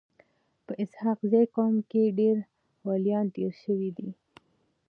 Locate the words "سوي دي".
3.63-4.09